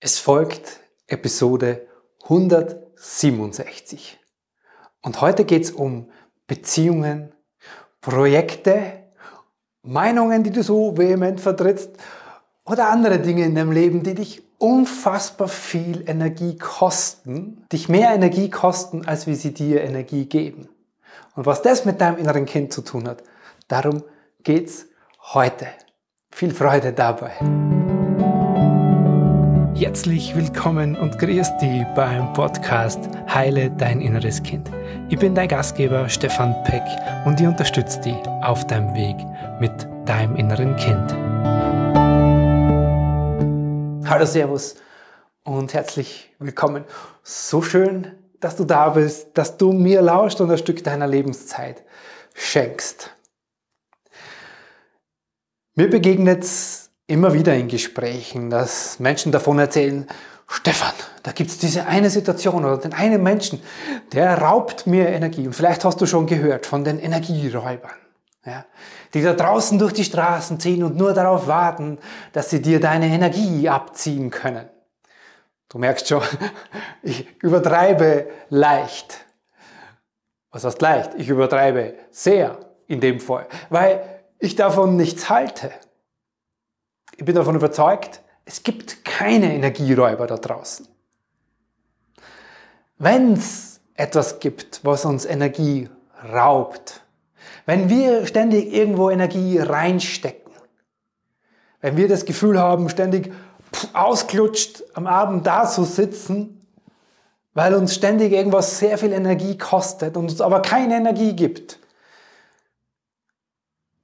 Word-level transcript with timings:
Es 0.00 0.20
folgt 0.20 0.78
Episode 1.08 1.88
167. 2.22 4.20
Und 5.02 5.20
heute 5.20 5.44
geht 5.44 5.64
es 5.64 5.72
um 5.72 6.08
Beziehungen, 6.46 7.32
Projekte, 8.00 9.02
Meinungen, 9.82 10.44
die 10.44 10.52
du 10.52 10.62
so 10.62 10.96
vehement 10.96 11.40
vertrittst 11.40 11.90
oder 12.64 12.90
andere 12.90 13.18
Dinge 13.18 13.44
in 13.44 13.56
deinem 13.56 13.72
Leben, 13.72 14.04
die 14.04 14.14
dich 14.14 14.44
unfassbar 14.58 15.48
viel 15.48 16.08
Energie 16.08 16.56
kosten, 16.56 17.66
dich 17.72 17.88
mehr 17.88 18.10
Energie 18.10 18.50
kosten, 18.50 19.04
als 19.04 19.26
wie 19.26 19.34
sie 19.34 19.52
dir 19.52 19.82
Energie 19.82 20.26
geben. 20.26 20.68
Und 21.34 21.44
was 21.46 21.62
das 21.62 21.84
mit 21.84 22.00
deinem 22.00 22.18
inneren 22.18 22.46
Kind 22.46 22.72
zu 22.72 22.82
tun 22.82 23.08
hat, 23.08 23.24
darum 23.66 24.04
geht's 24.44 24.86
heute. 25.32 25.66
Viel 26.30 26.54
Freude 26.54 26.92
dabei. 26.92 27.67
Herzlich 29.78 30.34
willkommen 30.34 30.96
und 30.96 31.20
grüß 31.20 31.56
dich 31.58 31.84
beim 31.94 32.32
Podcast 32.32 32.98
Heile 33.32 33.70
dein 33.70 34.00
inneres 34.00 34.42
Kind. 34.42 34.68
Ich 35.08 35.20
bin 35.20 35.36
dein 35.36 35.46
Gastgeber 35.46 36.08
Stefan 36.08 36.52
Peck 36.64 36.82
und 37.24 37.40
ich 37.40 37.46
unterstütze 37.46 38.00
dich 38.00 38.16
auf 38.42 38.66
deinem 38.66 38.92
Weg 38.96 39.14
mit 39.60 39.70
deinem 40.04 40.34
inneren 40.34 40.74
Kind. 40.74 41.12
Hallo 44.10 44.26
Servus 44.26 44.74
und 45.44 45.72
herzlich 45.72 46.34
willkommen. 46.40 46.84
So 47.22 47.62
schön, 47.62 48.10
dass 48.40 48.56
du 48.56 48.64
da 48.64 48.88
bist, 48.88 49.38
dass 49.38 49.58
du 49.58 49.72
mir 49.72 50.02
lauscht 50.02 50.40
und 50.40 50.50
ein 50.50 50.58
Stück 50.58 50.82
deiner 50.82 51.06
Lebenszeit 51.06 51.84
schenkst. 52.34 53.16
Mir 55.76 55.88
begegnet 55.88 56.42
es 56.42 56.87
immer 57.08 57.32
wieder 57.32 57.56
in 57.56 57.66
Gesprächen, 57.66 58.50
dass 58.50 59.00
Menschen 59.00 59.32
davon 59.32 59.58
erzählen, 59.58 60.06
Stefan, 60.46 60.92
da 61.22 61.32
gibt 61.32 61.50
es 61.50 61.58
diese 61.58 61.86
eine 61.86 62.08
Situation 62.10 62.64
oder 62.64 62.78
den 62.78 62.92
einen 62.92 63.22
Menschen, 63.22 63.60
der 64.12 64.38
raubt 64.38 64.86
mir 64.86 65.08
Energie. 65.08 65.46
Und 65.46 65.54
vielleicht 65.54 65.84
hast 65.84 66.00
du 66.00 66.06
schon 66.06 66.26
gehört 66.26 66.64
von 66.64 66.84
den 66.84 66.98
Energieräubern, 66.98 67.96
ja, 68.46 68.64
die 69.12 69.22
da 69.22 69.32
draußen 69.32 69.78
durch 69.78 69.92
die 69.92 70.04
Straßen 70.04 70.60
ziehen 70.60 70.82
und 70.82 70.96
nur 70.96 71.12
darauf 71.12 71.46
warten, 71.46 71.98
dass 72.32 72.50
sie 72.50 72.62
dir 72.62 72.78
deine 72.78 73.08
Energie 73.08 73.68
abziehen 73.68 74.30
können. 74.30 74.68
Du 75.70 75.78
merkst 75.78 76.08
schon, 76.08 76.22
ich 77.02 77.26
übertreibe 77.42 78.28
leicht. 78.48 79.24
Was 80.50 80.64
heißt 80.64 80.80
leicht? 80.80 81.14
Ich 81.16 81.28
übertreibe 81.28 81.94
sehr 82.10 82.58
in 82.86 83.00
dem 83.00 83.20
Fall, 83.20 83.46
weil 83.68 84.02
ich 84.38 84.56
davon 84.56 84.96
nichts 84.96 85.28
halte. 85.28 85.70
Ich 87.18 87.24
bin 87.24 87.34
davon 87.34 87.56
überzeugt, 87.56 88.22
es 88.44 88.62
gibt 88.62 89.04
keine 89.04 89.52
Energieräuber 89.52 90.28
da 90.28 90.36
draußen. 90.36 90.86
Wenn 92.96 93.32
es 93.32 93.80
etwas 93.94 94.38
gibt, 94.38 94.84
was 94.84 95.04
uns 95.04 95.24
Energie 95.24 95.90
raubt, 96.32 97.02
wenn 97.66 97.88
wir 97.90 98.24
ständig 98.24 98.72
irgendwo 98.72 99.10
Energie 99.10 99.58
reinstecken, 99.58 100.52
wenn 101.80 101.96
wir 101.96 102.06
das 102.06 102.24
Gefühl 102.24 102.60
haben, 102.60 102.88
ständig 102.88 103.32
ausklutscht 103.94 104.84
am 104.94 105.08
Abend 105.08 105.44
da 105.44 105.68
zu 105.68 105.82
sitzen, 105.82 106.64
weil 107.52 107.74
uns 107.74 107.96
ständig 107.96 108.32
irgendwas 108.32 108.78
sehr 108.78 108.96
viel 108.96 109.12
Energie 109.12 109.58
kostet 109.58 110.16
und 110.16 110.30
uns 110.30 110.40
aber 110.40 110.62
keine 110.62 110.94
Energie 110.94 111.34
gibt, 111.34 111.80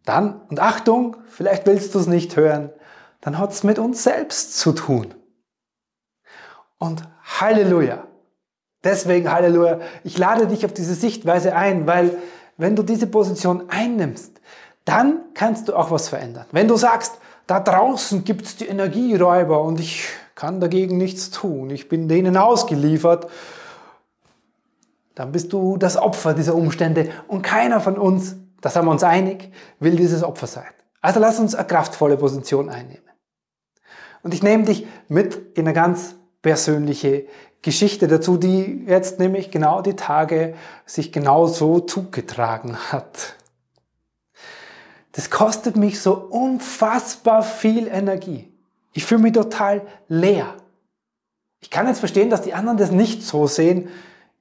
dann, 0.05 0.41
und 0.51 0.59
Achtung, 0.59 1.17
vielleicht 1.29 1.65
willst 1.67 1.95
du 1.95 2.01
es 2.01 2.09
nicht 2.09 2.37
hören, 2.37 2.71
dann 3.25 3.39
hat 3.39 3.53
es 3.53 3.65
mit 3.65 3.79
uns 3.79 4.03
selbst 4.03 4.59
zu 4.59 4.73
tun. 4.73 5.15
Und 6.79 7.03
Halleluja. 7.41 8.07
Deswegen 8.85 9.33
Halleluja. 9.33 9.81
Ich 10.05 10.19
lade 10.19 10.47
dich 10.47 10.67
auf 10.67 10.75
diese 10.75 10.95
Sichtweise 10.95 11.57
ein, 11.57 11.87
weil 11.87 12.19
wenn 12.59 12.77
du 12.77 12.83
diese 12.83 13.07
Position 13.07 13.71
einnimmst, 13.71 14.43
dann 14.85 15.21
kannst 15.33 15.69
du 15.69 15.75
auch 15.75 15.91
was 15.91 16.11
verändern. 16.11 16.45
Wenn 16.53 16.69
du 16.69 16.77
sagst, 16.77 17.15
da 17.47 17.61
draußen 17.61 18.25
gibt 18.25 18.45
es 18.45 18.57
die 18.57 18.67
Energieräuber 18.67 19.63
und 19.63 19.81
ich 19.81 20.07
kann 20.35 20.61
dagegen 20.61 20.99
nichts 20.99 21.31
tun, 21.31 21.71
ich 21.71 21.89
bin 21.89 22.09
denen 22.09 22.37
ausgeliefert, 22.37 23.31
dann 25.15 25.33
bist 25.33 25.51
du 25.55 25.79
das 25.79 25.97
Opfer 25.97 26.35
dieser 26.35 26.55
Umstände 26.55 27.09
und 27.27 27.41
keiner 27.41 27.81
von 27.81 27.97
uns, 27.97 28.37
das 28.61 28.77
haben 28.77 28.87
wir 28.87 28.91
uns 28.91 29.05
einig, 29.05 29.51
will 29.81 29.97
dieses 29.97 30.23
Opfer 30.23 30.47
sein. 30.47 30.69
Also 31.01 31.21
lass 31.21 31.39
uns 31.39 31.55
eine 31.55 31.67
kraftvolle 31.67 32.19
Position 32.19 32.69
einnehmen. 32.69 33.04
Und 34.25 34.35
ich 34.35 34.43
nehme 34.43 34.65
dich 34.65 34.87
mit 35.09 35.57
in 35.57 35.67
eine 35.67 35.75
ganz 35.75 36.17
persönliche 36.43 37.27
Geschichte 37.63 38.09
dazu, 38.09 38.39
die 38.39 38.85
jetzt 38.89 39.19
nämlich 39.21 39.51
genau 39.51 39.83
die 39.83 39.97
Tage 39.97 40.55
sich 40.87 41.13
genau 41.13 41.47
so 41.47 41.79
zugetragen 41.79 42.77
hat. 42.91 43.37
Das 45.13 45.31
kostet 45.31 45.77
mich 45.77 46.01
so 46.01 46.15
unfassbar 46.15 47.43
viel 47.43 47.87
Energie. 47.87 48.51
Ich 48.95 49.05
fühle 49.05 49.23
mich 49.23 49.35
total 49.35 49.83
leer. 50.09 50.55
Ich 51.61 51.71
kann 51.71 51.87
jetzt 51.87 51.99
verstehen, 52.01 52.31
dass 52.31 52.43
die 52.43 52.55
anderen 52.55 52.79
das 52.79 52.91
nicht 52.91 53.23
so 53.23 53.47
sehen. 53.47 53.89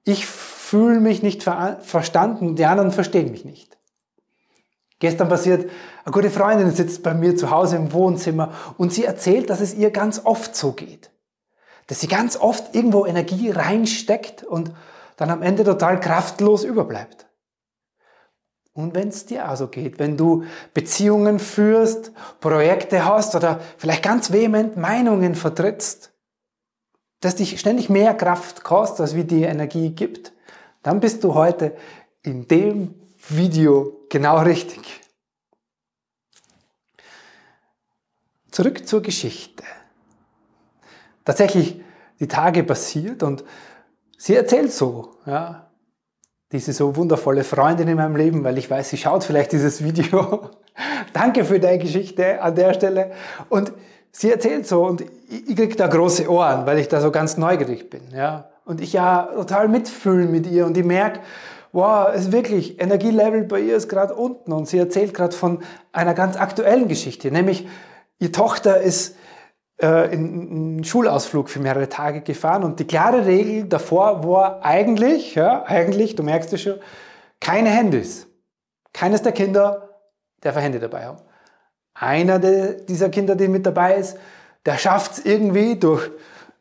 Ich 0.05 0.25
fühle 0.25 1.01
mich 1.01 1.21
nicht 1.21 1.43
ver 1.43 1.79
verstanden, 1.81 2.55
die 2.55 2.65
anderen 2.65 2.91
verstehen 2.91 3.31
mich 3.31 3.43
nicht. 3.43 3.77
Gestern 5.03 5.27
passiert, 5.27 5.69
eine 6.05 6.13
gute 6.13 6.29
Freundin 6.29 6.71
sitzt 6.71 7.03
bei 7.03 7.13
mir 7.13 7.35
zu 7.35 7.51
Hause 7.51 7.75
im 7.75 7.91
Wohnzimmer 7.91 8.53
und 8.77 8.93
sie 8.93 9.03
erzählt, 9.03 9.49
dass 9.49 9.59
es 9.59 9.73
ihr 9.73 9.91
ganz 9.91 10.21
oft 10.23 10.55
so 10.55 10.71
geht. 10.71 11.11
Dass 11.87 11.99
sie 11.99 12.07
ganz 12.07 12.37
oft 12.37 12.73
irgendwo 12.73 13.05
Energie 13.05 13.49
reinsteckt 13.49 14.45
und 14.45 14.71
dann 15.17 15.29
am 15.29 15.41
Ende 15.41 15.65
total 15.65 15.99
kraftlos 15.99 16.63
überbleibt. 16.63 17.25
Und 18.71 18.95
wenn 18.95 19.09
es 19.09 19.25
dir 19.25 19.49
also 19.49 19.67
geht, 19.67 19.99
wenn 19.99 20.15
du 20.15 20.45
Beziehungen 20.73 21.39
führst, 21.39 22.13
Projekte 22.39 23.03
hast 23.03 23.35
oder 23.35 23.59
vielleicht 23.77 24.03
ganz 24.03 24.31
vehement 24.31 24.77
Meinungen 24.77 25.35
vertrittst, 25.35 26.13
dass 27.19 27.35
dich 27.35 27.59
ständig 27.59 27.89
mehr 27.89 28.13
Kraft 28.13 28.63
kostet, 28.63 29.01
als 29.01 29.15
wie 29.15 29.25
dir 29.25 29.49
Energie 29.49 29.89
gibt, 29.89 30.31
dann 30.81 31.01
bist 31.01 31.25
du 31.25 31.33
heute 31.33 31.75
in 32.21 32.47
dem 32.47 33.02
Video 33.29 34.05
genau 34.09 34.39
richtig. 34.39 35.01
Zurück 38.51 38.87
zur 38.87 39.01
Geschichte. 39.01 39.63
Tatsächlich 41.25 41.81
die 42.19 42.27
Tage 42.27 42.63
passiert 42.63 43.23
und 43.23 43.43
sie 44.17 44.35
erzählt 44.35 44.71
so, 44.71 45.15
ja, 45.25 45.69
diese 46.51 46.71
so 46.71 46.95
wundervolle 46.95 47.43
Freundin 47.43 47.87
in 47.87 47.97
meinem 47.97 48.15
Leben, 48.15 48.43
weil 48.43 48.57
ich 48.59 48.69
weiß, 48.69 48.89
sie 48.89 48.97
schaut 48.97 49.23
vielleicht 49.23 49.51
dieses 49.51 49.83
Video. 49.83 50.51
Danke 51.13 51.45
für 51.45 51.59
deine 51.59 51.79
Geschichte 51.79 52.41
an 52.41 52.55
der 52.55 52.75
Stelle. 52.75 53.11
Und 53.49 53.73
sie 54.11 54.31
erzählt 54.31 54.67
so 54.67 54.85
und 54.85 55.01
ich, 55.01 55.55
kriege 55.55 55.75
da 55.75 55.87
große 55.87 56.29
Ohren, 56.29 56.67
weil 56.67 56.77
ich 56.77 56.87
da 56.87 57.01
so 57.01 57.09
ganz 57.09 57.37
neugierig 57.37 57.89
bin. 57.89 58.01
Ja. 58.15 58.49
Und 58.65 58.81
ich 58.81 58.93
ja 58.93 59.23
total 59.33 59.67
mitfühlen 59.67 60.31
mit 60.31 60.45
ihr 60.45 60.67
und 60.67 60.77
ich 60.77 60.85
merke, 60.85 61.21
wow, 61.73 62.13
ist 62.13 62.31
wirklich, 62.31 62.79
Energielevel 62.79 63.43
bei 63.43 63.59
ihr 63.59 63.75
ist 63.75 63.89
gerade 63.89 64.13
unten 64.13 64.53
und 64.53 64.67
sie 64.67 64.77
erzählt 64.77 65.13
gerade 65.13 65.35
von 65.35 65.59
einer 65.91 66.13
ganz 66.13 66.37
aktuellen 66.37 66.87
Geschichte, 66.87 67.31
nämlich 67.31 67.67
ihre 68.19 68.31
Tochter 68.31 68.79
ist 68.79 69.17
äh, 69.81 70.13
in 70.13 70.49
einen 70.51 70.83
Schulausflug 70.83 71.49
für 71.49 71.59
mehrere 71.59 71.89
Tage 71.89 72.21
gefahren 72.21 72.63
und 72.63 72.79
die 72.79 72.85
klare 72.85 73.25
Regel 73.25 73.65
davor 73.65 74.23
war 74.23 74.63
eigentlich, 74.63 75.35
ja, 75.35 75.63
eigentlich, 75.63 76.15
du 76.15 76.23
merkst 76.23 76.53
es 76.53 76.61
schon, 76.61 76.79
keine 77.39 77.69
Handys. 77.69 78.27
Keines 78.93 79.23
der 79.23 79.31
Kinder 79.31 79.89
darf 80.41 80.55
ein 80.55 80.61
Handy 80.61 80.79
dabei 80.79 81.07
haben. 81.07 81.21
Einer 81.95 82.37
dieser 82.39 83.09
Kinder, 83.09 83.35
die 83.35 83.47
mit 83.47 83.65
dabei 83.65 83.95
ist, 83.95 84.17
der 84.65 84.77
schafft 84.77 85.13
es 85.13 85.25
irgendwie 85.25 85.75
durch 85.75 86.09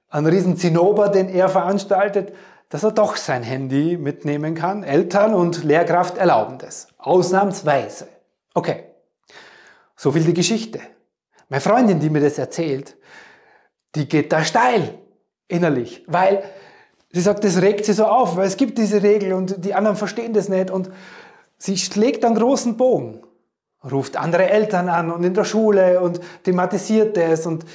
einen 0.08 0.26
riesen 0.26 0.56
Zinnober, 0.56 1.08
den 1.08 1.28
er 1.28 1.48
veranstaltet, 1.48 2.32
dass 2.72 2.84
er 2.84 2.92
doch 2.92 3.18
sein 3.18 3.42
Handy 3.42 3.98
mitnehmen 3.98 4.54
kann. 4.54 4.82
Eltern 4.82 5.34
und 5.34 5.62
Lehrkraft 5.62 6.16
erlauben 6.16 6.56
das. 6.56 6.88
Ausnahmsweise. 6.96 8.08
Okay. 8.54 8.84
So 9.94 10.10
viel 10.10 10.24
die 10.24 10.32
Geschichte. 10.32 10.80
Meine 11.50 11.60
Freundin, 11.60 12.00
die 12.00 12.08
mir 12.08 12.22
das 12.22 12.38
erzählt, 12.38 12.96
die 13.94 14.08
geht 14.08 14.32
da 14.32 14.42
steil 14.42 14.94
innerlich, 15.48 16.02
weil 16.06 16.44
sie 17.10 17.20
sagt, 17.20 17.44
das 17.44 17.60
regt 17.60 17.84
sie 17.84 17.92
so 17.92 18.06
auf, 18.06 18.36
weil 18.36 18.46
es 18.46 18.56
gibt 18.56 18.78
diese 18.78 19.02
Regel 19.02 19.34
und 19.34 19.62
die 19.62 19.74
anderen 19.74 19.98
verstehen 19.98 20.32
das 20.32 20.48
nicht 20.48 20.70
und 20.70 20.90
sie 21.58 21.76
schlägt 21.76 22.24
einen 22.24 22.36
großen 22.36 22.78
Bogen, 22.78 23.22
ruft 23.84 24.16
andere 24.16 24.48
Eltern 24.48 24.88
an 24.88 25.10
und 25.10 25.24
in 25.24 25.34
der 25.34 25.44
Schule 25.44 26.00
und 26.00 26.22
thematisiert 26.42 27.18
das 27.18 27.44
und 27.44 27.66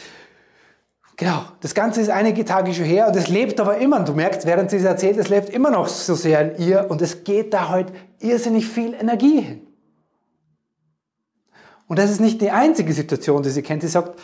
Genau, 1.18 1.46
das 1.62 1.74
Ganze 1.74 2.00
ist 2.00 2.10
einige 2.10 2.46
Tage 2.46 2.74
schon 2.74 2.86
her 2.86 3.08
und 3.08 3.16
es 3.16 3.28
lebt 3.28 3.60
aber 3.60 3.78
immer. 3.80 4.00
Du 4.02 4.14
merkst, 4.14 4.46
während 4.46 4.70
sie 4.70 4.78
es 4.78 4.84
erzählt, 4.84 5.18
es 5.18 5.30
lebt 5.30 5.50
immer 5.50 5.72
noch 5.72 5.88
so 5.88 6.14
sehr 6.14 6.56
in 6.56 6.68
ihr 6.68 6.86
und 6.90 7.02
es 7.02 7.24
geht 7.24 7.54
da 7.54 7.70
heute 7.70 7.92
irrsinnig 8.20 8.68
viel 8.68 8.94
Energie 8.94 9.42
hin. 9.42 9.68
Und 11.88 11.98
das 11.98 12.12
ist 12.12 12.22
nicht 12.22 12.40
die 12.40 12.52
einzige 12.52 12.94
Situation, 12.94 13.42
die 13.42 13.50
sie 13.50 13.64
kennt. 13.64 13.82
Sie 13.82 13.88
sagt, 13.88 14.20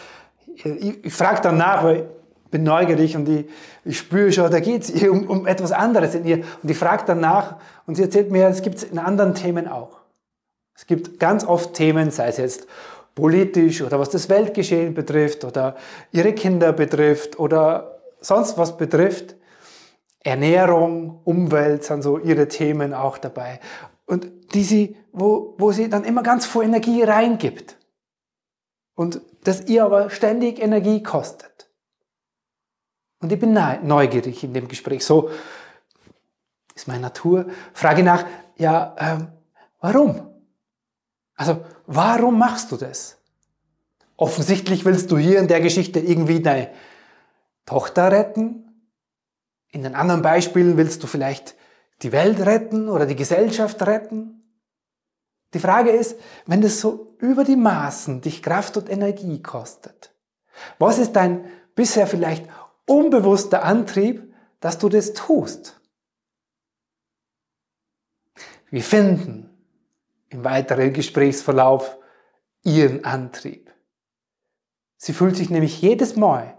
ich, 0.56 1.06
ich 1.06 1.14
frage 1.14 1.42
dann 1.42 1.58
nach, 1.58 1.84
weil 1.84 2.08
bin 2.54 2.64
neugierig 2.64 3.16
und 3.16 3.28
ich, 3.28 3.46
ich 3.84 3.98
spüre 3.98 4.32
schon, 4.32 4.52
da 4.52 4.60
geht 4.60 4.84
es 4.84 5.04
um, 5.10 5.28
um 5.28 5.48
etwas 5.48 5.72
anderes 5.72 6.14
in 6.14 6.24
ihr. 6.24 6.44
Und 6.62 6.70
ich 6.70 6.78
frage 6.78 7.04
danach 7.08 7.56
und 7.88 7.96
sie 7.96 8.04
erzählt 8.04 8.30
mir, 8.32 8.48
es 8.48 8.62
gibt 8.62 8.76
es 8.76 8.84
in 8.84 9.00
anderen 9.00 9.34
Themen 9.34 9.68
auch. 9.68 9.98
Es 10.76 10.86
gibt 10.86 11.20
ganz 11.20 11.44
oft 11.44 11.74
Themen, 11.74 12.12
sei 12.12 12.28
es 12.28 12.38
jetzt 12.38 12.68
politisch 13.16 13.82
oder 13.82 14.00
was 14.00 14.10
das 14.10 14.30
Weltgeschehen 14.30 14.94
betrifft 14.94 15.44
oder 15.44 15.76
ihre 16.12 16.34
Kinder 16.34 16.74
betrifft 16.74 17.40
oder 17.40 18.02
sonst 18.20 18.58
was 18.58 18.78
betrifft. 18.78 19.36
Ernährung, 20.20 21.20
Umwelt 21.26 21.84
sind 21.84 22.02
so 22.02 22.18
ihre 22.18 22.48
Themen 22.48 22.94
auch 22.94 23.18
dabei. 23.18 23.60
Und 24.06 24.32
die 24.54 24.64
sie, 24.64 24.98
wo, 25.12 25.56
wo 25.58 25.72
sie 25.72 25.90
dann 25.90 26.06
immer 26.06 26.24
ganz 26.24 26.46
viel 26.46 26.64
Energie 26.64 27.04
reingibt. 27.04 27.78
Und 28.96 29.22
das 29.44 29.66
ihr 29.66 29.84
aber 29.84 30.10
ständig 30.10 30.62
Energie 30.62 31.04
kostet. 31.04 31.70
Und 33.20 33.32
ich 33.32 33.40
bin 33.40 33.54
neugierig 33.84 34.44
in 34.44 34.54
dem 34.54 34.68
Gespräch. 34.68 35.06
So 35.06 35.30
ist 36.76 36.88
meine 36.88 37.02
Natur. 37.02 37.46
Frage 37.74 38.04
nach, 38.04 38.26
ja, 38.58 38.96
ähm, 38.98 39.28
warum? 39.80 40.33
Also, 41.36 41.64
warum 41.88 42.38
machst 42.38 42.72
du 42.72 42.78
das? 42.78 43.18
Offensichtlich 44.18 44.86
willst 44.86 45.12
du 45.12 45.18
hier 45.18 45.40
in 45.40 45.48
der 45.48 45.62
Geschichte 45.62 46.00
irgendwie 46.00 46.42
deine 46.42 46.72
Tochter 47.66 48.12
retten. 48.12 48.90
In 49.70 49.84
den 49.84 49.96
anderen 49.96 50.22
Beispielen 50.22 50.78
willst 50.78 51.02
du 51.04 51.08
vielleicht 51.08 51.56
die 52.02 52.12
Welt 52.12 52.40
retten 52.40 52.90
oder 52.90 53.06
die 53.06 53.16
Gesellschaft 53.16 53.82
retten. 53.86 54.44
Die 55.54 55.60
Frage 55.60 55.92
ist, 55.92 56.20
wenn 56.46 56.62
das 56.62 56.80
so 56.80 57.16
über 57.20 57.44
die 57.44 57.56
Maßen 57.56 58.22
dich 58.22 58.44
Kraft 58.44 58.78
und 58.78 58.90
Energie 58.90 59.42
kostet, 59.42 60.14
was 60.78 60.98
ist 61.00 61.14
dein 61.14 61.46
bisher 61.76 62.08
vielleicht 62.08 62.48
unbewusster 62.86 63.64
Antrieb, 63.64 64.34
dass 64.60 64.78
du 64.78 64.90
das 64.90 65.14
tust? 65.14 65.80
Wir 68.70 68.84
finden 68.84 69.53
im 70.34 70.44
weiteren 70.44 70.94
Gesprächsverlauf 70.94 71.98
ihren 72.64 73.06
Antrieb. 73.06 73.72
Sie 74.98 75.14
fühlt 75.14 75.36
sich 75.36 75.50
nämlich 75.50 75.82
jedes 75.82 76.16
Mal 76.16 76.58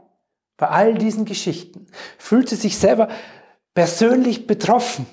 bei 0.57 0.69
all 0.69 0.95
diesen 0.95 1.25
Geschichten, 1.25 1.87
fühlt 2.19 2.49
sie 2.49 2.57
sich 2.57 2.79
selber 2.79 3.09
persönlich 3.75 4.47
betroffen. 4.47 5.07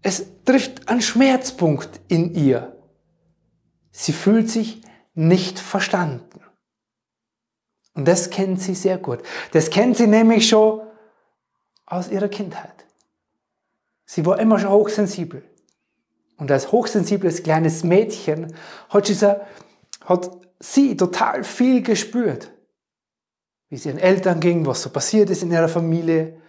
Es 0.00 0.24
trifft 0.44 0.88
einen 0.88 1.02
Schmerzpunkt 1.02 2.00
in 2.08 2.34
ihr. 2.34 2.76
Sie 3.90 4.12
fühlt 4.12 4.48
sich 4.48 4.82
nicht 5.14 5.58
verstanden. 5.58 6.40
Und 7.94 8.08
das 8.08 8.30
kennt 8.30 8.60
sie 8.60 8.74
sehr 8.74 8.96
gut. 8.96 9.22
Das 9.52 9.68
kennt 9.68 9.96
sie 9.98 10.06
nämlich 10.06 10.48
schon 10.48 10.80
aus 11.84 12.10
ihrer 12.10 12.28
Kindheit. 12.28 12.86
Sie 14.06 14.24
war 14.24 14.38
immer 14.38 14.58
schon 14.58 14.70
hochsensibel. 14.70 15.44
Und 16.36 16.50
als 16.50 16.72
hochsensibles 16.72 17.42
kleines 17.42 17.84
Mädchen 17.84 18.54
hat 18.88 19.06
sie, 19.06 19.40
hat 20.04 20.30
sie 20.58 20.96
total 20.96 21.44
viel 21.44 21.82
gespürt. 21.82 22.52
Wie 23.68 23.76
es 23.76 23.86
ihren 23.86 23.98
Eltern 23.98 24.40
ging, 24.40 24.66
was 24.66 24.82
so 24.82 24.90
passiert 24.90 25.30
ist 25.30 25.42
in 25.42 25.50
ihrer 25.52 25.68
Familie. 25.68 26.40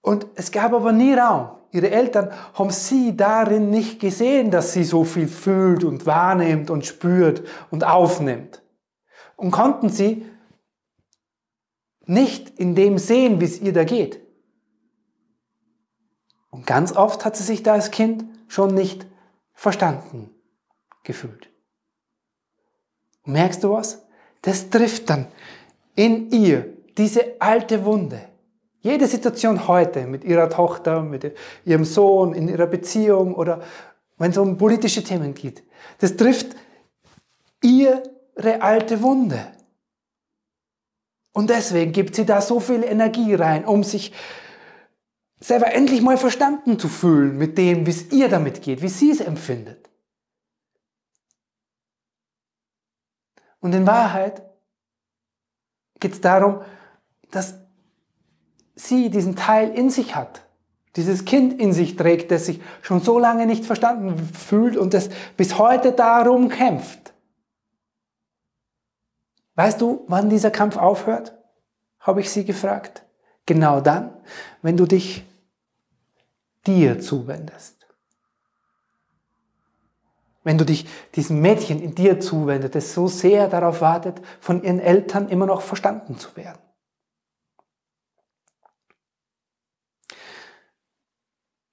Und 0.00 0.26
es 0.34 0.50
gab 0.50 0.72
aber 0.72 0.92
nie 0.92 1.14
Raum. 1.14 1.50
Ihre 1.72 1.90
Eltern 1.90 2.30
haben 2.54 2.70
sie 2.70 3.16
darin 3.16 3.70
nicht 3.70 4.00
gesehen, 4.00 4.50
dass 4.50 4.72
sie 4.72 4.84
so 4.84 5.04
viel 5.04 5.28
fühlt 5.28 5.84
und 5.84 6.06
wahrnimmt 6.06 6.70
und 6.70 6.86
spürt 6.86 7.42
und 7.70 7.84
aufnimmt. 7.84 8.62
Und 9.36 9.50
konnten 9.50 9.88
sie 9.88 10.24
nicht 12.06 12.58
in 12.58 12.74
dem 12.74 12.98
sehen, 12.98 13.40
wie 13.40 13.44
es 13.44 13.60
ihr 13.60 13.72
da 13.72 13.84
geht. 13.84 14.25
Und 16.56 16.66
ganz 16.66 16.96
oft 16.96 17.26
hat 17.26 17.36
sie 17.36 17.42
sich 17.42 17.62
da 17.62 17.74
als 17.74 17.90
Kind 17.90 18.24
schon 18.48 18.74
nicht 18.74 19.06
verstanden 19.52 20.30
gefühlt. 21.04 21.50
Und 23.24 23.34
merkst 23.34 23.62
du 23.62 23.72
was? 23.72 24.06
Das 24.40 24.70
trifft 24.70 25.10
dann 25.10 25.26
in 25.96 26.30
ihr 26.30 26.72
diese 26.96 27.38
alte 27.40 27.84
Wunde. 27.84 28.22
Jede 28.80 29.06
Situation 29.06 29.68
heute 29.68 30.06
mit 30.06 30.24
ihrer 30.24 30.48
Tochter, 30.48 31.02
mit 31.02 31.30
ihrem 31.66 31.84
Sohn, 31.84 32.32
in 32.32 32.48
ihrer 32.48 32.66
Beziehung 32.66 33.34
oder 33.34 33.60
wenn 34.16 34.30
es 34.30 34.38
um 34.38 34.56
politische 34.56 35.04
Themen 35.04 35.34
geht, 35.34 35.62
das 35.98 36.16
trifft 36.16 36.56
ihre 37.62 38.62
alte 38.62 39.02
Wunde. 39.02 39.46
Und 41.34 41.50
deswegen 41.50 41.92
gibt 41.92 42.14
sie 42.14 42.24
da 42.24 42.40
so 42.40 42.60
viel 42.60 42.82
Energie 42.82 43.34
rein, 43.34 43.66
um 43.66 43.84
sich 43.84 44.14
selber 45.40 45.72
endlich 45.72 46.02
mal 46.02 46.16
verstanden 46.16 46.78
zu 46.78 46.88
fühlen 46.88 47.36
mit 47.36 47.58
dem, 47.58 47.86
wie 47.86 47.90
es 47.90 48.12
ihr 48.12 48.28
damit 48.28 48.62
geht, 48.62 48.82
wie 48.82 48.88
sie 48.88 49.10
es 49.10 49.20
empfindet. 49.20 49.90
Und 53.60 53.74
in 53.74 53.86
Wahrheit 53.86 54.42
geht 56.00 56.12
es 56.12 56.20
darum, 56.20 56.62
dass 57.30 57.54
sie 58.74 59.10
diesen 59.10 59.36
Teil 59.36 59.70
in 59.70 59.90
sich 59.90 60.14
hat, 60.14 60.42
dieses 60.96 61.24
Kind 61.24 61.60
in 61.60 61.72
sich 61.72 61.96
trägt, 61.96 62.30
das 62.30 62.46
sich 62.46 62.60
schon 62.82 63.00
so 63.00 63.18
lange 63.18 63.46
nicht 63.46 63.64
verstanden 63.64 64.18
fühlt 64.32 64.76
und 64.76 64.94
das 64.94 65.10
bis 65.36 65.58
heute 65.58 65.92
darum 65.92 66.48
kämpft. 66.48 67.12
Weißt 69.54 69.80
du, 69.80 70.04
wann 70.06 70.28
dieser 70.28 70.50
Kampf 70.50 70.76
aufhört? 70.76 71.36
habe 72.06 72.20
ich 72.20 72.30
sie 72.30 72.44
gefragt. 72.44 73.05
Genau 73.46 73.80
dann, 73.80 74.10
wenn 74.62 74.76
du 74.76 74.86
dich 74.86 75.24
dir 76.66 77.00
zuwendest. 77.00 77.86
Wenn 80.42 80.58
du 80.58 80.64
dich 80.64 80.86
diesem 81.14 81.40
Mädchen 81.40 81.80
in 81.80 81.94
dir 81.94 82.20
zuwendest, 82.20 82.74
das 82.74 82.94
so 82.94 83.08
sehr 83.08 83.48
darauf 83.48 83.80
wartet, 83.80 84.20
von 84.40 84.62
ihren 84.62 84.78
Eltern 84.78 85.28
immer 85.28 85.46
noch 85.46 85.62
verstanden 85.62 86.18
zu 86.18 86.36
werden. 86.36 86.58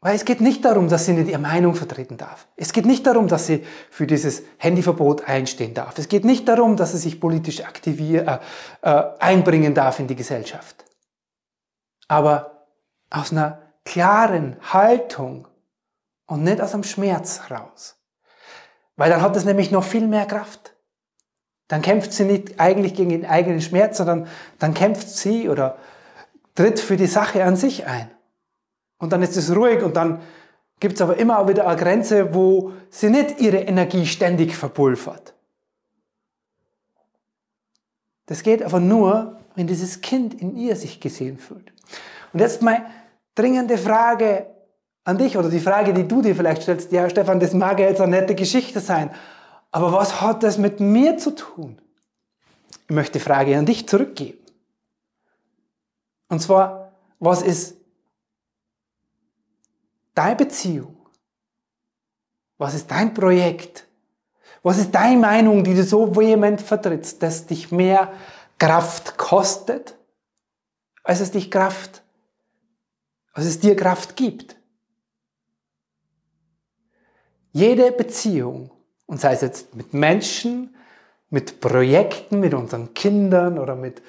Weil 0.04 0.16
es 0.16 0.26
geht 0.26 0.42
nicht 0.42 0.66
darum, 0.66 0.90
dass 0.90 1.06
sie 1.06 1.14
nicht 1.14 1.30
ihre 1.30 1.40
Meinung 1.40 1.76
vertreten 1.76 2.18
darf. 2.18 2.48
Es 2.58 2.74
geht 2.74 2.86
nicht 2.86 3.08
darum, 3.08 3.30
dass 3.30 3.48
sie 3.48 3.64
für 3.90 4.06
dieses 4.06 4.44
Handyverbot 4.58 5.30
einstehen 5.30 5.74
darf. 5.74 5.98
Es 5.98 6.10
geht 6.10 6.26
nicht 6.26 6.46
darum, 6.48 6.76
dass 6.76 6.92
sie 6.92 6.98
sich 6.98 7.22
politisch 7.22 7.62
aktivieren, 7.64 8.28
äh, 8.28 8.40
äh, 8.82 9.04
einbringen 9.20 9.74
darf 9.74 10.00
in 10.00 10.08
die 10.08 10.16
Gesellschaft. 10.16 10.84
Aber 12.14 12.68
aus 13.10 13.32
einer 13.32 13.60
klaren 13.86 14.56
Haltung 14.72 15.48
und 16.28 16.44
nicht 16.44 16.62
aus 16.62 16.76
einem 16.76 16.84
Schmerz 16.84 17.42
raus. 17.50 17.96
Weil 18.98 19.10
dann 19.10 19.24
hat 19.24 19.36
es 19.36 19.46
nämlich 19.46 19.72
noch 19.72 19.84
viel 19.84 20.08
mehr 20.08 20.28
Kraft. 20.28 20.76
Dann 21.68 21.82
kämpft 21.82 22.14
sie 22.14 22.26
nicht 22.26 22.60
eigentlich 22.60 22.94
gegen 22.94 23.10
den 23.10 23.26
eigenen 23.26 23.62
Schmerz, 23.62 23.98
sondern 23.98 24.28
dann 24.60 24.76
kämpft 24.76 25.10
sie 25.10 25.50
oder 25.50 25.78
tritt 26.54 26.80
für 26.80 26.98
die 26.98 27.08
Sache 27.08 27.44
an 27.44 27.56
sich 27.56 27.88
ein. 27.88 28.12
Und 29.00 29.12
dann 29.12 29.24
ist 29.24 29.36
es 29.36 29.56
ruhig 29.56 29.82
und 29.82 29.98
dann 29.98 30.22
gibt 30.80 30.96
es 30.96 31.02
aber 31.02 31.18
immer 31.18 31.40
auch 31.40 31.48
wieder 31.48 31.66
eine 31.66 31.82
Grenze, 31.82 32.36
wo 32.36 32.74
sie 32.92 33.10
nicht 33.10 33.42
ihre 33.42 33.58
Energie 33.58 34.06
ständig 34.06 34.56
verpulvert. 34.56 35.34
Das 38.28 38.44
geht 38.44 38.62
aber 38.62 38.80
nur, 38.80 39.40
wenn 39.56 39.68
dieses 39.68 40.02
Kind 40.02 40.34
in 40.34 40.56
ihr 40.56 40.76
sich 40.76 41.00
gesehen 41.00 41.38
fühlt. 41.38 41.72
Und 42.32 42.40
jetzt 42.40 42.62
meine 42.62 42.86
dringende 43.36 43.78
Frage 43.78 44.48
an 45.04 45.18
dich 45.18 45.38
oder 45.38 45.50
die 45.50 45.60
Frage, 45.60 45.94
die 45.94 46.08
du 46.08 46.22
dir 46.22 46.36
vielleicht 46.36 46.64
stellst, 46.64 46.92
ja 46.92 47.10
Stefan, 47.10 47.40
das 47.40 47.54
mag 47.54 47.80
ja 47.80 47.88
jetzt 47.88 48.02
eine 48.02 48.18
nette 48.20 48.36
Geschichte 48.36 48.80
sein, 48.80 49.12
aber 49.72 49.92
was 49.92 50.22
hat 50.22 50.44
das 50.44 50.58
mit 50.58 50.80
mir 50.80 51.18
zu 51.18 51.32
tun? 51.32 51.82
Ich 52.88 52.96
möchte 52.96 53.14
die 53.14 53.24
Frage 53.24 53.58
an 53.58 53.66
dich 53.66 53.88
zurückgeben. 53.88 54.40
Und 56.30 56.42
zwar, 56.42 56.92
was 57.20 57.42
ist 57.42 57.76
deine 60.14 60.36
Beziehung? 60.36 60.96
Was 62.58 62.76
ist 62.76 62.90
dein 62.90 63.14
Projekt? 63.14 63.88
Was 64.62 64.78
ist 64.78 64.92
deine 64.96 65.20
Meinung, 65.20 65.64
die 65.64 65.74
du 65.74 65.84
so 65.84 66.16
vehement 66.16 66.62
vertrittst, 66.62 67.22
dass 67.22 67.46
dich 67.46 67.72
mehr 67.72 68.14
Kraft 68.58 69.18
kostet, 69.18 69.96
als 71.04 71.20
es 71.20 71.32
dich 71.32 71.52
Kraft, 71.52 72.04
als 73.34 73.46
es 73.46 73.60
dir 73.60 73.76
Kraft 73.76 74.16
gibt? 74.16 74.56
Jede 77.52 77.92
Beziehung, 77.92 78.72
und 79.06 79.20
sei 79.20 79.34
es 79.34 79.42
jetzt 79.42 79.76
mit 79.76 79.94
Menschen, 79.94 80.76
mit 81.30 81.60
Projekten, 81.60 82.40
mit 82.40 82.54
unseren 82.54 82.94
Kindern 82.94 83.60
oder 83.60 83.76
mit 83.76 84.02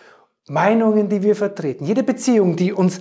Meinungen, 0.46 1.08
die 1.08 1.22
wir 1.22 1.36
vertreten, 1.36 1.84
jede 1.86 2.02
Beziehung, 2.02 2.56
die 2.56 2.72
uns 2.72 3.00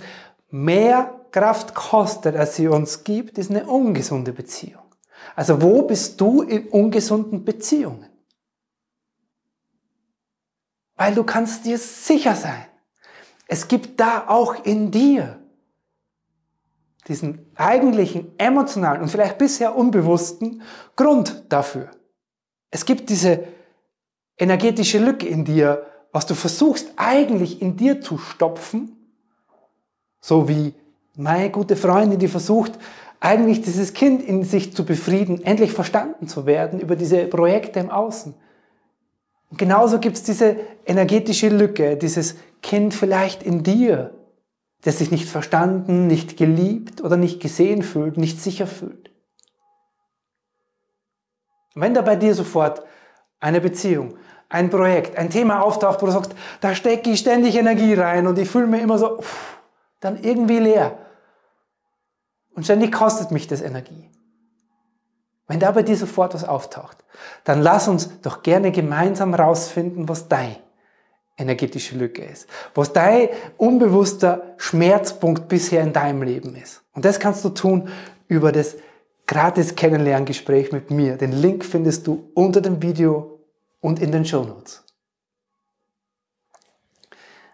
mehr 0.50 1.20
Kraft 1.30 1.74
kostet, 1.74 2.36
als 2.36 2.56
sie 2.56 2.68
uns 2.68 3.04
gibt, 3.04 3.38
ist 3.38 3.50
eine 3.50 3.66
ungesunde 3.66 4.32
Beziehung. 4.32 4.82
Also 5.34 5.60
wo 5.60 5.82
bist 5.82 6.20
du 6.20 6.42
in 6.42 6.68
ungesunden 6.68 7.44
Beziehungen? 7.44 8.13
Weil 10.96 11.14
du 11.14 11.24
kannst 11.24 11.64
dir 11.64 11.78
sicher 11.78 12.34
sein, 12.34 12.66
es 13.46 13.68
gibt 13.68 14.00
da 14.00 14.24
auch 14.28 14.64
in 14.64 14.90
dir 14.90 15.40
diesen 17.06 17.50
eigentlichen 17.54 18.32
emotionalen 18.38 19.02
und 19.02 19.08
vielleicht 19.08 19.38
bisher 19.38 19.76
unbewussten 19.76 20.62
Grund 20.96 21.44
dafür. 21.50 21.90
Es 22.70 22.86
gibt 22.86 23.10
diese 23.10 23.44
energetische 24.38 24.98
Lücke 24.98 25.28
in 25.28 25.44
dir, 25.44 25.86
was 26.12 26.26
du 26.26 26.34
versuchst 26.34 26.92
eigentlich 26.96 27.60
in 27.60 27.76
dir 27.76 28.00
zu 28.00 28.18
stopfen, 28.18 28.96
so 30.20 30.48
wie 30.48 30.74
meine 31.16 31.50
gute 31.50 31.76
Freundin, 31.76 32.18
die 32.18 32.28
versucht, 32.28 32.72
eigentlich 33.20 33.62
dieses 33.62 33.94
Kind 33.94 34.22
in 34.22 34.42
sich 34.44 34.74
zu 34.74 34.84
befrieden, 34.84 35.42
endlich 35.44 35.72
verstanden 35.72 36.28
zu 36.28 36.46
werden 36.46 36.80
über 36.80 36.96
diese 36.96 37.24
Projekte 37.26 37.80
im 37.80 37.90
Außen. 37.90 38.34
Und 39.54 39.58
genauso 39.58 40.00
gibt 40.00 40.16
es 40.16 40.24
diese 40.24 40.56
energetische 40.84 41.48
Lücke, 41.48 41.96
dieses 41.96 42.34
Kind 42.60 42.92
vielleicht 42.92 43.44
in 43.44 43.62
dir, 43.62 44.12
das 44.82 44.98
sich 44.98 45.12
nicht 45.12 45.28
verstanden, 45.28 46.08
nicht 46.08 46.36
geliebt 46.36 47.04
oder 47.04 47.16
nicht 47.16 47.38
gesehen 47.38 47.84
fühlt, 47.84 48.16
nicht 48.16 48.42
sicher 48.42 48.66
fühlt. 48.66 49.12
wenn 51.76 51.94
da 51.94 52.02
bei 52.02 52.16
dir 52.16 52.34
sofort 52.34 52.82
eine 53.38 53.60
Beziehung, 53.60 54.16
ein 54.48 54.70
Projekt, 54.70 55.16
ein 55.16 55.30
Thema 55.30 55.62
auftaucht, 55.62 56.02
wo 56.02 56.06
du 56.06 56.12
sagst, 56.12 56.34
da 56.60 56.74
stecke 56.74 57.10
ich 57.10 57.20
ständig 57.20 57.54
Energie 57.54 57.94
rein 57.94 58.26
und 58.26 58.36
ich 58.36 58.50
fühle 58.50 58.66
mich 58.66 58.82
immer 58.82 58.98
so, 58.98 59.18
uff, 59.18 59.60
dann 60.00 60.20
irgendwie 60.20 60.58
leer. 60.58 60.98
Und 62.56 62.64
ständig 62.64 62.90
kostet 62.90 63.30
mich 63.30 63.46
das 63.46 63.62
Energie. 63.62 64.10
Wenn 65.46 65.60
da 65.60 65.70
bei 65.72 65.82
dir 65.82 65.96
sofort 65.96 66.34
was 66.34 66.44
auftaucht, 66.44 67.04
dann 67.44 67.60
lass 67.60 67.88
uns 67.88 68.20
doch 68.22 68.42
gerne 68.42 68.72
gemeinsam 68.72 69.34
rausfinden, 69.34 70.08
was 70.08 70.28
dein 70.28 70.56
energetische 71.36 71.96
Lücke 71.96 72.24
ist, 72.24 72.48
was 72.74 72.92
dein 72.92 73.28
unbewusster 73.56 74.54
Schmerzpunkt 74.56 75.48
bisher 75.48 75.82
in 75.82 75.92
deinem 75.92 76.22
Leben 76.22 76.54
ist. 76.54 76.82
Und 76.92 77.04
das 77.04 77.18
kannst 77.18 77.44
du 77.44 77.50
tun 77.50 77.88
über 78.28 78.52
das 78.52 78.76
gratis 79.26 79.74
Kennenlerngespräch 79.74 80.72
mit 80.72 80.90
mir. 80.90 81.16
Den 81.16 81.32
Link 81.32 81.64
findest 81.64 82.06
du 82.06 82.30
unter 82.34 82.60
dem 82.60 82.80
Video 82.82 83.40
und 83.80 84.00
in 84.00 84.12
den 84.12 84.24
Show 84.24 84.44
Notes. 84.44 84.84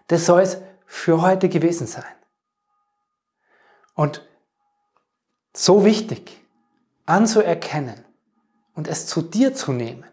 Das 0.07 0.25
soll 0.25 0.41
es 0.41 0.61
für 0.85 1.21
heute 1.21 1.49
gewesen 1.49 1.87
sein. 1.87 2.03
Und 3.95 4.27
so 5.53 5.85
wichtig 5.85 6.40
anzuerkennen 7.11 8.05
und 8.75 8.87
es 8.87 9.05
zu 9.05 9.21
dir 9.21 9.53
zu 9.53 9.73
nehmen. 9.73 10.05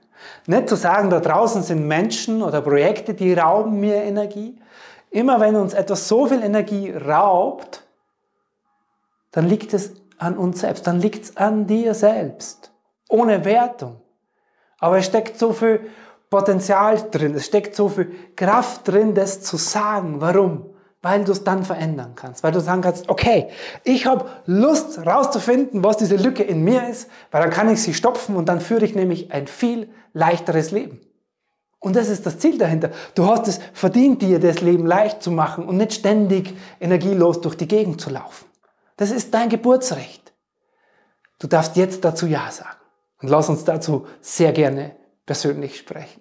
Nicht 0.46 0.68
zu 0.68 0.76
sagen, 0.76 1.10
da 1.10 1.20
draußen 1.20 1.62
sind 1.62 1.86
Menschen 1.86 2.42
oder 2.42 2.60
Projekte, 2.60 3.14
die 3.14 3.32
rauben 3.34 3.78
mir 3.78 4.02
Energie. 4.02 4.60
Immer 5.10 5.40
wenn 5.40 5.56
uns 5.56 5.74
etwas 5.74 6.08
so 6.08 6.26
viel 6.26 6.42
Energie 6.42 6.90
raubt, 6.90 7.84
dann 9.30 9.48
liegt 9.48 9.72
es 9.74 9.92
an 10.18 10.36
uns 10.36 10.60
selbst, 10.60 10.86
dann 10.86 11.00
liegt 11.00 11.24
es 11.24 11.36
an 11.36 11.66
dir 11.66 11.94
selbst, 11.94 12.72
ohne 13.08 13.44
Wertung. 13.44 14.00
Aber 14.80 14.98
es 14.98 15.06
steckt 15.06 15.38
so 15.38 15.52
viel 15.52 15.88
Potenzial 16.28 17.08
drin, 17.10 17.34
es 17.34 17.46
steckt 17.46 17.76
so 17.76 17.88
viel 17.88 18.12
Kraft 18.34 18.88
drin, 18.88 19.14
das 19.14 19.40
zu 19.42 19.56
sagen. 19.56 20.20
Warum? 20.20 20.74
Weil 21.08 21.24
du 21.24 21.32
es 21.32 21.42
dann 21.42 21.64
verändern 21.64 22.12
kannst, 22.16 22.42
weil 22.42 22.52
du 22.52 22.60
sagen 22.60 22.82
kannst, 22.82 23.08
okay, 23.08 23.48
ich 23.82 24.04
habe 24.04 24.26
Lust 24.44 25.06
rauszufinden, 25.06 25.82
was 25.82 25.96
diese 25.96 26.16
Lücke 26.16 26.42
in 26.42 26.62
mir 26.62 26.86
ist, 26.86 27.08
weil 27.30 27.40
dann 27.40 27.50
kann 27.50 27.72
ich 27.72 27.82
sie 27.82 27.94
stopfen 27.94 28.36
und 28.36 28.46
dann 28.46 28.60
führe 28.60 28.84
ich 28.84 28.94
nämlich 28.94 29.32
ein 29.32 29.46
viel 29.46 29.88
leichteres 30.12 30.70
Leben. 30.70 31.00
Und 31.78 31.96
das 31.96 32.10
ist 32.10 32.26
das 32.26 32.38
Ziel 32.38 32.58
dahinter. 32.58 32.90
Du 33.14 33.24
hast 33.24 33.48
es 33.48 33.58
verdient, 33.72 34.20
dir 34.20 34.38
das 34.38 34.60
Leben 34.60 34.84
leicht 34.84 35.22
zu 35.22 35.30
machen 35.30 35.64
und 35.66 35.78
nicht 35.78 35.94
ständig 35.94 36.54
energielos 36.78 37.40
durch 37.40 37.54
die 37.54 37.68
Gegend 37.68 38.02
zu 38.02 38.10
laufen. 38.10 38.44
Das 38.98 39.10
ist 39.10 39.32
dein 39.32 39.48
Geburtsrecht. 39.48 40.34
Du 41.38 41.46
darfst 41.46 41.76
jetzt 41.76 42.04
dazu 42.04 42.26
Ja 42.26 42.50
sagen. 42.50 42.76
Und 43.22 43.30
lass 43.30 43.48
uns 43.48 43.64
dazu 43.64 44.06
sehr 44.20 44.52
gerne 44.52 44.94
persönlich 45.24 45.78
sprechen. 45.78 46.20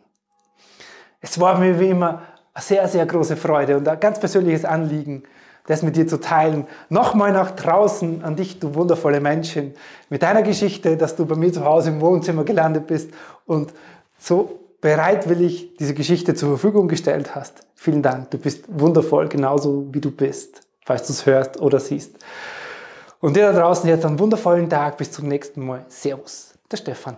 Es 1.19 1.37
war 1.41 1.59
mir 1.59 1.77
wie 1.77 1.89
immer 1.89 2.21
sehr, 2.59 2.87
sehr 2.87 3.05
große 3.05 3.35
Freude 3.35 3.77
und 3.77 3.87
ein 3.87 3.99
ganz 3.99 4.19
persönliches 4.19 4.65
Anliegen, 4.65 5.23
das 5.67 5.83
mit 5.83 5.95
dir 5.95 6.07
zu 6.07 6.19
teilen. 6.19 6.65
Nochmal 6.89 7.31
nach 7.31 7.51
draußen 7.51 8.23
an 8.23 8.35
dich, 8.35 8.59
du 8.59 8.73
wundervolle 8.73 9.19
Menschen, 9.19 9.73
mit 10.09 10.23
deiner 10.23 10.41
Geschichte, 10.41 10.97
dass 10.97 11.15
du 11.15 11.25
bei 11.25 11.35
mir 11.35 11.51
zu 11.51 11.63
Hause 11.63 11.89
im 11.89 12.01
Wohnzimmer 12.01 12.43
gelandet 12.43 12.87
bist 12.87 13.11
und 13.45 13.73
so 14.17 14.59
bereitwillig 14.81 15.75
diese 15.77 15.93
Geschichte 15.93 16.33
zur 16.35 16.49
Verfügung 16.49 16.87
gestellt 16.87 17.35
hast. 17.35 17.67
Vielen 17.75 18.01
Dank, 18.01 18.31
du 18.31 18.37
bist 18.37 18.65
wundervoll, 18.67 19.27
genauso 19.27 19.87
wie 19.91 20.01
du 20.01 20.11
bist, 20.11 20.61
falls 20.85 21.05
du 21.07 21.13
es 21.13 21.25
hörst 21.25 21.59
oder 21.59 21.79
siehst. 21.79 22.15
Und 23.19 23.35
dir 23.35 23.51
da 23.51 23.59
draußen 23.59 23.89
jetzt 23.89 24.05
einen 24.05 24.19
wundervollen 24.19 24.69
Tag, 24.69 24.97
bis 24.97 25.11
zum 25.11 25.27
nächsten 25.27 25.65
Mal. 25.65 25.85
Servus, 25.89 26.53
der 26.71 26.77
Stefan. 26.77 27.17